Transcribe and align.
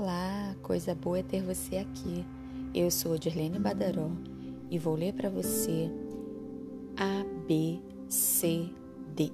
Olá, 0.00 0.56
coisa 0.62 0.94
boa 0.94 1.18
é 1.18 1.22
ter 1.22 1.42
você 1.42 1.76
aqui. 1.76 2.24
Eu 2.72 2.90
sou 2.90 3.18
Dirlene 3.18 3.58
Badaró 3.58 4.10
e 4.70 4.78
vou 4.78 4.94
ler 4.94 5.12
para 5.12 5.28
você 5.28 5.90
A, 6.96 7.22
B, 7.46 7.78
C, 8.08 8.70
D. 9.14 9.30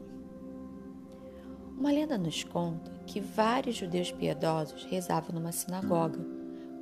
Uma 1.78 1.92
lenda 1.92 2.18
nos 2.18 2.42
conta 2.42 2.90
que 3.06 3.20
vários 3.20 3.76
judeus 3.76 4.10
piedosos 4.10 4.82
rezavam 4.86 5.36
numa 5.36 5.52
sinagoga 5.52 6.18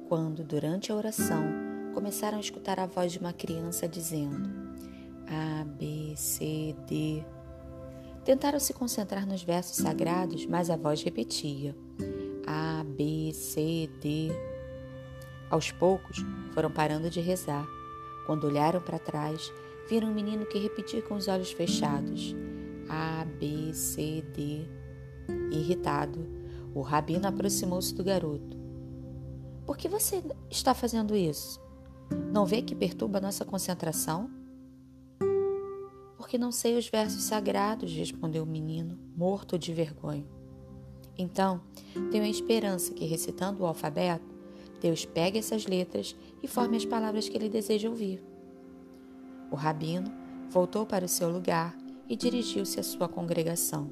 quando, 0.08 0.42
durante 0.42 0.90
a 0.90 0.94
oração, 0.94 1.44
começaram 1.92 2.38
a 2.38 2.40
escutar 2.40 2.80
a 2.80 2.86
voz 2.86 3.12
de 3.12 3.18
uma 3.18 3.34
criança 3.34 3.86
dizendo 3.86 4.48
A, 5.28 5.62
B, 5.62 6.14
C, 6.16 6.74
D. 6.86 7.22
Tentaram 8.24 8.58
se 8.58 8.72
concentrar 8.72 9.26
nos 9.26 9.42
versos 9.42 9.76
sagrados, 9.76 10.46
mas 10.46 10.70
a 10.70 10.76
voz 10.76 11.02
repetia 11.02 11.76
B, 12.84 13.32
C, 13.32 13.90
D. 14.00 14.30
Aos 15.50 15.72
poucos, 15.72 16.18
foram 16.52 16.70
parando 16.70 17.10
de 17.10 17.20
rezar. 17.20 17.66
Quando 18.26 18.46
olharam 18.46 18.80
para 18.80 18.98
trás, 18.98 19.52
viram 19.88 20.08
um 20.08 20.14
menino 20.14 20.46
que 20.46 20.58
repetia 20.58 21.02
com 21.02 21.14
os 21.14 21.28
olhos 21.28 21.52
fechados: 21.52 22.34
A, 22.88 23.24
B, 23.24 23.72
C, 23.72 24.24
D. 24.34 24.66
Irritado, 25.50 26.26
o 26.74 26.80
rabino 26.80 27.26
aproximou-se 27.26 27.94
do 27.94 28.04
garoto. 28.04 28.56
Por 29.66 29.76
que 29.76 29.88
você 29.88 30.22
está 30.50 30.74
fazendo 30.74 31.16
isso? 31.16 31.60
Não 32.32 32.44
vê 32.44 32.60
que 32.60 32.74
perturba 32.74 33.20
nossa 33.20 33.44
concentração? 33.44 34.30
Porque 36.16 36.36
não 36.36 36.52
sei 36.52 36.76
os 36.76 36.88
versos 36.88 37.22
sagrados, 37.22 37.92
respondeu 37.92 38.42
o 38.42 38.46
menino, 38.46 38.98
morto 39.16 39.58
de 39.58 39.72
vergonha. 39.72 40.26
Então, 41.16 41.60
tenho 42.10 42.24
a 42.24 42.28
esperança 42.28 42.92
que, 42.92 43.04
recitando 43.04 43.62
o 43.62 43.66
alfabeto, 43.66 44.34
Deus 44.80 45.04
pegue 45.04 45.38
essas 45.38 45.66
letras 45.66 46.16
e 46.42 46.48
forme 46.48 46.76
as 46.76 46.84
palavras 46.84 47.28
que 47.28 47.36
ele 47.36 47.48
deseja 47.48 47.88
ouvir. 47.88 48.22
O 49.50 49.56
rabino 49.56 50.12
voltou 50.50 50.84
para 50.84 51.04
o 51.04 51.08
seu 51.08 51.30
lugar 51.30 51.76
e 52.08 52.16
dirigiu-se 52.16 52.78
à 52.78 52.82
sua 52.82 53.08
congregação. 53.08 53.88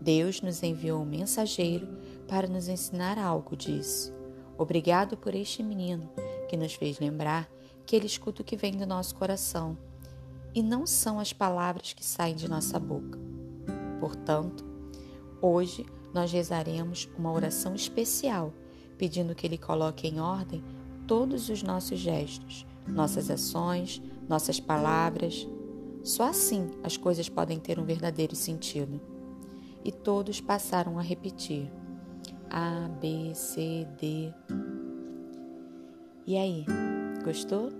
Deus 0.00 0.40
nos 0.40 0.62
enviou 0.62 1.02
um 1.02 1.06
mensageiro 1.06 1.88
para 2.28 2.46
nos 2.46 2.68
ensinar 2.68 3.18
algo, 3.18 3.56
disse. 3.56 4.12
Obrigado 4.56 5.16
por 5.16 5.34
este 5.34 5.62
menino 5.62 6.08
que 6.48 6.56
nos 6.56 6.74
fez 6.74 6.98
lembrar 6.98 7.48
que 7.84 7.96
ele 7.96 8.06
escuta 8.06 8.42
o 8.42 8.44
que 8.44 8.56
vem 8.56 8.76
do 8.76 8.86
nosso 8.86 9.14
coração 9.14 9.76
e 10.54 10.62
não 10.62 10.86
são 10.86 11.18
as 11.18 11.32
palavras 11.32 11.92
que 11.92 12.04
saem 12.04 12.34
de 12.34 12.48
nossa 12.48 12.78
boca. 12.78 13.18
Portanto, 13.98 14.64
hoje 15.40 15.86
nós 16.12 16.32
rezaremos 16.32 17.08
uma 17.16 17.32
oração 17.32 17.74
especial, 17.74 18.52
pedindo 18.98 19.34
que 19.34 19.46
Ele 19.46 19.58
coloque 19.58 20.06
em 20.06 20.20
ordem 20.20 20.62
todos 21.06 21.48
os 21.48 21.62
nossos 21.62 21.98
gestos, 21.98 22.66
nossas 22.86 23.30
ações, 23.30 24.02
nossas 24.28 24.60
palavras. 24.60 25.46
Só 26.02 26.24
assim 26.24 26.70
as 26.82 26.96
coisas 26.96 27.28
podem 27.28 27.58
ter 27.58 27.78
um 27.78 27.84
verdadeiro 27.84 28.34
sentido. 28.36 29.00
E 29.84 29.90
todos 29.90 30.40
passaram 30.40 30.98
a 30.98 31.02
repetir: 31.02 31.70
A, 32.50 32.88
B, 33.00 33.32
C, 33.34 33.86
D. 33.98 34.32
E 36.26 36.36
aí, 36.36 36.64
gostou? 37.24 37.70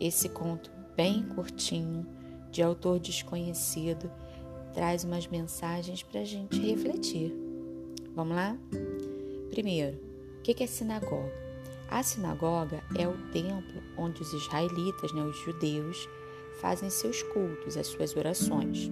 Esse 0.00 0.28
conto 0.28 0.70
bem 0.96 1.22
curtinho, 1.22 2.06
de 2.50 2.62
autor 2.62 2.98
desconhecido, 2.98 4.10
traz 4.74 5.04
umas 5.04 5.26
mensagens 5.26 6.02
para 6.02 6.20
a 6.20 6.24
gente 6.24 6.58
refletir. 6.60 7.32
Vamos 8.14 8.34
lá? 8.34 8.58
Primeiro, 9.50 9.96
o 10.38 10.42
que 10.42 10.62
é 10.62 10.66
sinagoga? 10.66 11.32
A 11.88 12.02
sinagoga 12.02 12.82
é 12.98 13.06
o 13.06 13.16
templo 13.30 13.80
onde 13.96 14.20
os 14.20 14.32
israelitas, 14.32 15.12
né, 15.12 15.22
os 15.22 15.36
judeus, 15.38 16.08
fazem 16.60 16.90
seus 16.90 17.22
cultos, 17.22 17.76
as 17.76 17.86
suas 17.86 18.16
orações. 18.16 18.90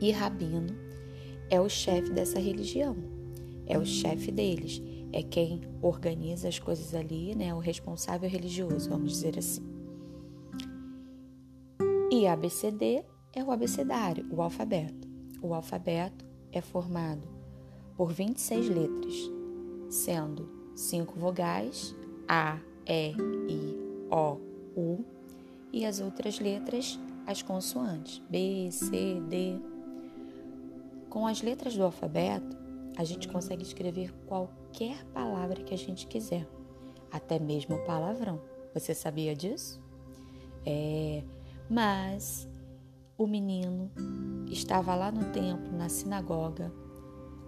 E 0.00 0.10
rabino 0.10 0.76
é 1.48 1.60
o 1.60 1.68
chefe 1.68 2.10
dessa 2.10 2.38
religião, 2.38 2.96
é 3.66 3.78
o 3.78 3.84
chefe 3.84 4.30
deles, 4.30 4.82
é 5.12 5.22
quem 5.22 5.62
organiza 5.80 6.48
as 6.48 6.58
coisas 6.58 6.94
ali, 6.94 7.34
né, 7.34 7.54
o 7.54 7.58
responsável 7.58 8.28
religioso, 8.28 8.90
vamos 8.90 9.12
dizer 9.12 9.38
assim. 9.38 9.62
E 12.10 12.26
ABCD 12.26 13.04
é 13.34 13.42
o 13.42 13.50
abecedário, 13.50 14.26
o 14.30 14.42
alfabeto. 14.42 15.08
O 15.42 15.54
alfabeto 15.54 16.24
é 16.52 16.60
formado 16.60 17.28
por 17.96 18.12
26 18.12 18.68
letras, 18.68 19.30
sendo 19.88 20.48
cinco 20.74 21.18
vogais 21.18 21.94
A, 22.28 22.58
E, 22.86 23.12
I, 23.48 23.76
O, 24.10 24.38
U 24.76 25.04
e 25.72 25.86
as 25.86 26.00
outras 26.00 26.40
letras 26.40 26.98
as 27.26 27.42
consoantes 27.42 28.20
B, 28.28 28.68
C, 28.72 29.20
D. 29.28 29.58
Com 31.08 31.26
as 31.26 31.42
letras 31.42 31.76
do 31.76 31.84
alfabeto, 31.84 32.56
a 32.96 33.04
gente 33.04 33.28
consegue 33.28 33.62
escrever 33.62 34.12
qualquer 34.26 35.04
palavra 35.06 35.62
que 35.62 35.74
a 35.74 35.78
gente 35.78 36.06
quiser, 36.06 36.46
até 37.10 37.38
mesmo 37.38 37.78
palavrão. 37.84 38.40
Você 38.74 38.94
sabia 38.94 39.34
disso? 39.34 39.80
É, 40.64 41.22
mas 41.68 42.48
o 43.20 43.26
menino 43.26 43.90
estava 44.50 44.94
lá 44.94 45.12
no 45.12 45.26
templo, 45.26 45.70
na 45.76 45.90
sinagoga, 45.90 46.72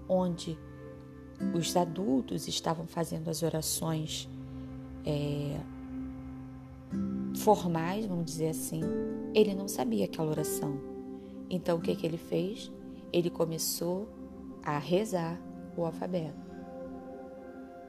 onde 0.07 0.59
os 1.55 1.75
adultos 1.75 2.47
estavam 2.47 2.87
fazendo 2.87 3.31
as 3.31 3.43
orações 3.43 4.29
é, 5.07 5.59
formais, 7.39 8.05
vamos 8.05 8.27
dizer 8.27 8.51
assim. 8.51 8.83
Ele 9.35 9.55
não 9.55 9.67
sabia 9.67 10.05
aquela 10.05 10.31
oração. 10.31 10.79
Então, 11.49 11.79
o 11.79 11.81
que, 11.81 11.97
que 11.97 12.07
ele 12.07 12.19
fez? 12.19 12.71
Ele 13.11 13.31
começou 13.31 14.07
a 14.63 14.77
rezar 14.77 15.41
o 15.75 15.87
alfabeto. 15.87 16.37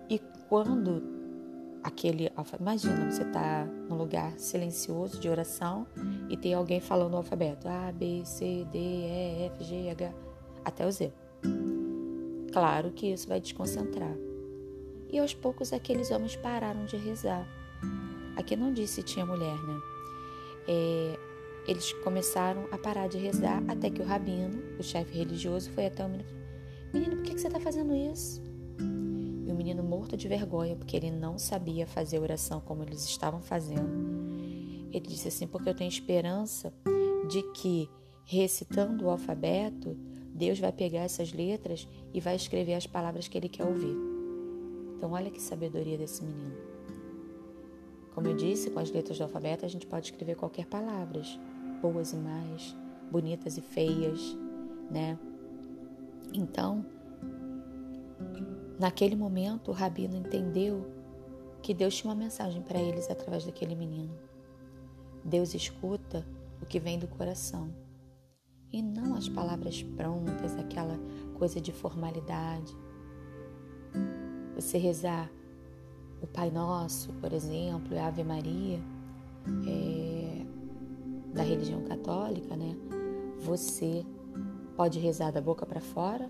E 0.10 0.20
quando 0.48 1.13
aquele 1.84 2.32
alfabeto. 2.36 2.64
Imagina, 2.64 3.12
você 3.12 3.24
está 3.24 3.66
num 3.90 3.98
lugar 3.98 4.34
silencioso 4.40 5.20
de 5.20 5.30
oração 5.30 5.86
e 6.30 6.38
tem 6.38 6.54
alguém 6.54 6.80
falando 6.80 7.14
o 7.14 7.18
alfabeto 7.18 7.68
A, 7.68 7.92
B, 7.92 8.24
C, 8.26 8.66
D, 8.72 8.80
E, 8.80 9.46
F, 9.48 9.64
G, 9.64 9.90
H, 9.90 10.14
até 10.64 10.88
o 10.88 10.92
Z. 10.92 11.12
Claro 12.52 12.92
que 12.92 13.08
isso 13.08 13.28
vai 13.28 13.42
desconcentrar. 13.42 14.16
E 15.12 15.20
aos 15.20 15.34
poucos 15.34 15.74
aqueles 15.74 16.10
homens 16.12 16.36
pararam 16.36 16.86
de 16.86 16.98
rezar. 16.98 17.48
Aqui 18.36 18.56
não 18.56 18.74
disse 18.74 18.96
se 18.96 19.04
tinha 19.04 19.26
mulher, 19.26 19.56
né? 19.56 19.80
É, 20.68 21.20
eles 21.68 21.94
começaram 22.04 22.68
a 22.72 22.78
parar 22.78 23.08
de 23.08 23.18
rezar 23.18 23.64
até 23.68 23.90
que 23.90 24.02
o 24.02 24.06
rabino, 24.06 24.62
o 24.80 24.84
chefe 24.84 25.18
religioso, 25.18 25.70
foi 25.72 25.86
até 25.86 26.06
o 26.06 26.10
menino. 26.10 26.30
Menino, 26.94 27.16
por 27.18 27.24
que 27.24 27.38
você 27.38 27.48
está 27.48 27.60
fazendo 27.60 27.96
isso? 27.96 28.42
O 29.54 29.58
menino 29.58 29.84
morto 29.84 30.18
de 30.18 30.28
vergonha 30.28 30.76
porque 30.76 30.98
ele 30.98 31.12
não 31.12 31.38
sabia 31.38 31.86
fazer 31.86 32.20
oração 32.20 32.60
como 32.60 32.84
eles 32.84 33.06
estavam 33.06 33.42
fazendo. 33.42 33.90
Ele 34.92 35.08
disse 35.08 35.28
assim: 35.28 35.48
Porque 35.48 35.70
eu 35.70 35.76
tenho 35.76 35.90
esperança 35.90 36.74
de 37.30 37.42
que, 37.54 37.90
recitando 38.26 39.06
o 39.06 39.10
alfabeto, 39.10 39.96
Deus 40.34 40.60
vai 40.60 40.72
pegar 40.72 41.02
essas 41.02 41.32
letras 41.32 41.88
e 42.14 42.20
vai 42.20 42.36
escrever 42.36 42.74
as 42.74 42.88
palavras 42.88 43.28
que 43.28 43.38
ele 43.38 43.50
quer 43.50 43.66
ouvir. 43.66 43.96
Então, 44.98 45.12
olha 45.12 45.30
que 45.30 45.42
sabedoria 45.42 45.98
desse 45.98 46.24
menino. 46.24 46.56
Como 48.14 48.28
eu 48.28 48.36
disse, 48.36 48.70
com 48.70 48.80
as 48.80 48.92
letras 48.92 49.18
do 49.18 49.24
alfabeto 49.24 49.66
a 49.66 49.68
gente 49.68 49.88
pode 49.88 50.08
escrever 50.08 50.36
qualquer 50.36 50.66
palavras, 50.66 51.40
boas 51.82 52.14
e 52.14 52.16
más, 52.16 52.76
bonitas 53.12 53.58
e 53.58 53.62
feias, 53.62 54.38
né? 54.90 55.18
Então, 56.34 56.86
Naquele 58.80 59.16
momento, 59.16 59.70
o 59.70 59.74
rabino 59.74 60.16
entendeu 60.16 60.86
que 61.62 61.74
Deus 61.74 61.96
tinha 61.96 62.12
uma 62.12 62.20
mensagem 62.20 62.62
para 62.62 62.80
eles 62.82 63.10
através 63.10 63.46
daquele 63.46 63.76
menino. 63.76 64.14
Deus 65.24 65.54
escuta 65.54 66.26
o 66.62 66.66
que 66.66 66.80
vem 66.80 67.00
do 67.00 67.08
coração 67.08 67.74
e 68.72 68.82
não 68.82 69.16
as 69.16 69.30
palavras 69.30 69.84
prontas, 69.84 70.58
aquela 70.58 71.00
coisa 71.38 71.62
de 71.62 71.72
formalidade. 71.72 72.76
Você 74.56 74.78
rezar 74.78 75.32
o 76.22 76.28
Pai 76.28 76.50
Nosso, 76.50 77.14
por 77.14 77.32
exemplo, 77.32 77.98
a 77.98 78.08
Ave 78.08 78.24
Maria, 78.24 78.80
é, 79.68 80.46
da 81.34 81.44
religião 81.44 81.84
católica, 81.84 82.56
né? 82.56 82.76
Você 83.40 84.06
pode 84.76 85.00
rezar 85.00 85.32
da 85.32 85.42
boca 85.42 85.66
para 85.66 85.80
fora 85.80 86.30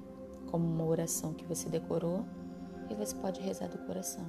como 0.54 0.68
uma 0.68 0.86
oração 0.86 1.34
que 1.34 1.44
você 1.46 1.68
decorou 1.68 2.24
e 2.88 2.94
você 2.94 3.16
pode 3.16 3.42
rezar 3.42 3.70
do 3.70 3.80
coração. 3.80 4.24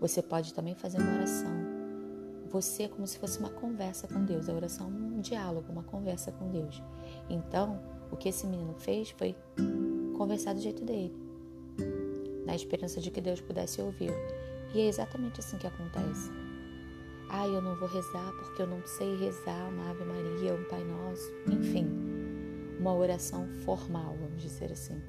Você 0.00 0.22
pode 0.22 0.54
também 0.54 0.76
fazer 0.76 0.98
uma 0.98 1.12
oração. 1.12 1.50
Você 2.50 2.84
é 2.84 2.88
como 2.88 3.04
se 3.04 3.18
fosse 3.18 3.40
uma 3.40 3.50
conversa 3.50 4.06
com 4.06 4.24
Deus. 4.24 4.48
A 4.48 4.52
oração 4.52 4.86
é 4.86 4.90
um 4.90 5.20
diálogo, 5.20 5.72
uma 5.72 5.82
conversa 5.82 6.30
com 6.30 6.52
Deus. 6.52 6.80
Então, 7.28 7.80
o 8.12 8.16
que 8.16 8.28
esse 8.28 8.46
menino 8.46 8.72
fez 8.74 9.10
foi 9.10 9.34
conversar 10.16 10.54
do 10.54 10.60
jeito 10.60 10.84
dele. 10.84 11.12
na 12.46 12.54
esperança 12.54 13.00
de 13.00 13.10
que 13.10 13.20
Deus 13.20 13.40
pudesse 13.40 13.82
ouvi-lo. 13.82 14.14
E 14.72 14.82
é 14.82 14.86
exatamente 14.86 15.40
assim 15.40 15.58
que 15.58 15.66
acontece. 15.66 16.30
Ah, 17.28 17.48
eu 17.48 17.60
não 17.60 17.74
vou 17.74 17.88
rezar 17.88 18.32
porque 18.38 18.62
eu 18.62 18.68
não 18.68 18.86
sei 18.86 19.16
rezar 19.16 19.68
uma 19.68 19.90
Ave 19.90 20.04
Maria, 20.04 20.54
um 20.54 20.62
Pai 20.64 20.84
Nosso, 20.84 21.32
enfim, 21.50 22.03
uma 22.84 22.94
oração 22.94 23.48
formal, 23.64 24.14
vamos 24.20 24.42
dizer 24.42 24.70
assim. 24.70 25.00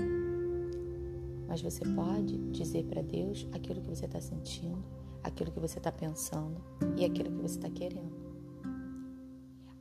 Mas 1.45 1.61
você 1.61 1.83
pode 1.83 2.37
dizer 2.51 2.85
para 2.85 3.01
Deus 3.01 3.45
aquilo 3.51 3.81
que 3.81 3.89
você 3.89 4.05
está 4.05 4.21
sentindo, 4.21 4.81
aquilo 5.21 5.51
que 5.51 5.59
você 5.59 5.77
está 5.77 5.91
pensando 5.91 6.55
e 6.95 7.03
aquilo 7.03 7.29
que 7.31 7.41
você 7.41 7.57
está 7.57 7.69
querendo. 7.69 8.15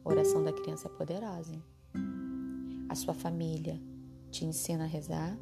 A 0.04 0.08
oração 0.08 0.42
da 0.42 0.52
criança 0.52 0.88
é 0.88 0.90
poderosa. 0.90 1.54
Hein? 1.54 1.62
A 2.88 2.96
sua 2.96 3.14
família 3.14 3.80
te 4.28 4.44
ensina 4.44 4.82
a 4.82 4.88
rezar? 4.88 5.38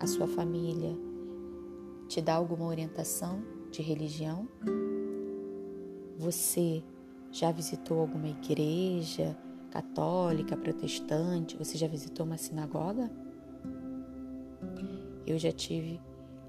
A 0.00 0.06
sua 0.06 0.26
família 0.26 0.96
te 2.08 2.22
dá 2.22 2.36
alguma 2.36 2.64
orientação 2.64 3.44
de 3.70 3.82
religião? 3.82 4.48
Você 6.16 6.82
já 7.30 7.52
visitou 7.52 8.00
alguma 8.00 8.28
igreja 8.28 9.36
católica, 9.72 10.54
protestante? 10.54 11.56
Você 11.56 11.78
já 11.78 11.88
visitou 11.88 12.26
uma 12.26 12.36
sinagoga? 12.36 13.10
Eu 15.26 15.38
já 15.38 15.50
tive 15.50 15.98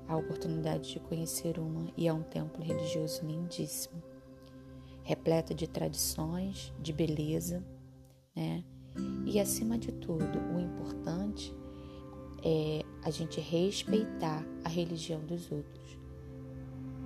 a 0.08 0.18
oportunidade 0.18 0.92
de 0.92 1.00
conhecer 1.00 1.58
uma 1.58 1.90
e 1.96 2.08
é 2.08 2.14
um 2.14 2.22
templo 2.22 2.62
religioso 2.62 3.26
lindíssimo, 3.26 4.04
repleto 5.04 5.56
de 5.56 5.68
tradições, 5.68 6.74
de 6.82 6.92
beleza, 6.92 7.64
né? 8.36 8.62
E 9.26 9.40
acima 9.40 9.78
de 9.78 9.92
tudo, 9.94 10.40
o 10.54 10.60
importante 10.60 11.56
é 12.44 12.84
a 13.04 13.10
gente 13.10 13.40
respeitar 13.40 14.46
a 14.66 14.70
religião 14.70 15.22
dos 15.22 15.50
outros. 15.50 15.98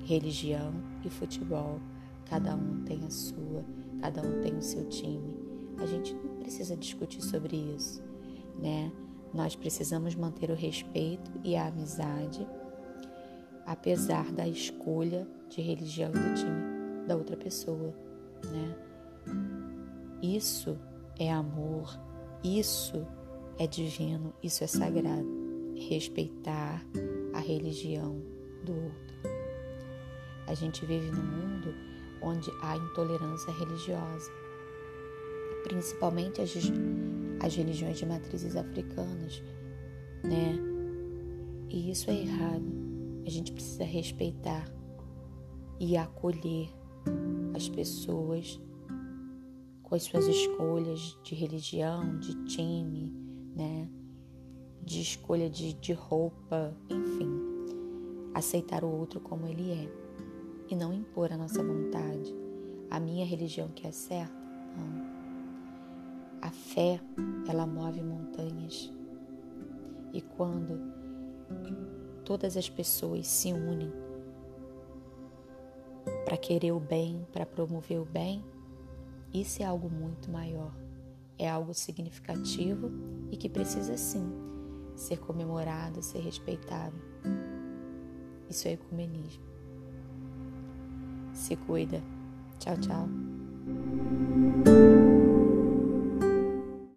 Religião 0.04 0.74
e 1.06 1.10
futebol, 1.10 1.80
cada 2.25 2.56
um 2.56 2.84
tem 2.86 3.06
a 3.06 3.10
sua, 3.10 3.64
cada 4.02 4.22
um 4.22 4.42
tem 4.42 4.56
o 4.58 4.62
seu 4.62 4.84
time. 4.90 5.46
A 5.79 5.85
gente 5.85 6.13
não 6.13 6.38
precisa 6.38 6.75
discutir 6.75 7.21
sobre 7.21 7.56
isso, 7.56 8.03
né? 8.59 8.91
Nós 9.33 9.56
precisamos 9.56 10.15
manter 10.15 10.50
o 10.50 10.56
respeito 10.56 11.31
e 11.44 11.56
a 11.56 11.68
amizade, 11.68 12.47
apesar 13.65 14.31
da 14.31 14.47
escolha 14.47 15.27
de 15.50 15.62
religião 15.62 16.09
e 16.09 16.19
do 16.19 16.33
time 16.33 17.06
da 17.07 17.15
outra 17.15 17.38
pessoa, 17.38 17.94
né? 18.45 18.75
Isso 20.21 20.77
é 21.19 21.31
amor, 21.31 22.00
isso 22.44 23.06
é 23.59 23.68
divino, 23.68 24.33
isso 24.41 24.63
é 24.63 24.68
sagrado. 24.68 25.27
Respeitar 25.75 26.83
a 27.33 27.39
religião 27.39 28.19
do 28.63 28.73
outro. 28.73 29.18
A 30.47 30.53
gente 30.53 30.85
vive 30.85 31.12
num 31.12 31.23
mundo 31.23 31.73
onde 32.21 32.50
há 32.62 32.75
intolerância 32.77 33.51
religiosa, 33.53 34.31
principalmente 35.68 36.42
as 36.42 36.54
as 37.40 37.56
religiões 37.56 37.98
de 37.98 38.06
matrizes 38.06 38.56
africanas, 38.56 39.44
né? 40.24 40.58
E 41.69 41.92
isso 41.92 42.10
é 42.10 42.16
errado. 42.16 42.66
A 43.25 43.30
gente 43.30 43.52
precisa 43.52 43.84
respeitar 43.84 44.66
e 45.80 45.96
acolher 45.98 46.69
as 47.56 47.69
pessoas 47.69 48.60
com 49.84 49.96
as 49.96 50.04
suas 50.04 50.25
escolhas 50.25 51.18
de 51.24 51.36
religião, 51.36 52.18
de 52.18 52.34
time, 52.46 53.14
né? 53.56 53.90
De 54.84 55.02
escolha 55.02 55.50
de, 55.50 55.74
de 55.74 55.94
roupa, 55.94 56.75
enfim. 56.90 57.30
Aceitar 58.34 58.84
o 58.84 58.90
outro 58.90 59.19
como 59.19 59.48
ele 59.48 59.72
é 59.72 59.90
e 60.69 60.75
não 60.75 60.94
impor 60.94 61.31
a 61.31 61.38
nossa 61.38 61.64
vontade. 61.64 62.34
A 62.90 63.00
minha 63.00 63.25
religião 63.25 63.69
que 63.69 63.86
é 63.86 63.92
certa, 63.92 64.34
não. 64.75 65.06
A 66.42 66.50
fé, 66.50 67.00
ela 67.48 67.66
move 67.66 68.01
montanhas. 68.04 68.92
E 70.13 70.22
quando 70.22 70.80
todas 72.24 72.57
as 72.57 72.69
pessoas 72.69 73.28
se 73.28 73.54
unem 73.54 73.92
para 76.25 76.38
querer 76.38 76.72
o 76.72 76.80
bem, 76.80 77.25
para 77.31 77.45
promover 77.45 78.00
o 78.00 78.06
bem, 78.06 78.44
isso 79.34 79.62
é 79.62 79.66
algo 79.66 79.89
muito 79.89 80.30
maior. 80.31 80.74
É 81.38 81.50
algo 81.50 81.74
significativo 81.74 82.92
e 83.31 83.38
que 83.38 83.48
precisa 83.48 83.95
sim 83.98 84.28
ser 84.95 85.19
comemorado, 85.19 86.01
ser 86.01 86.19
respeitado. 86.19 86.95
Isso 88.50 88.68
é 88.68 88.74
ecumenismo. 88.74 89.44
Se 91.33 91.56
cuida. 91.56 92.01
Tchau, 92.60 92.75
tchau. 92.78 93.07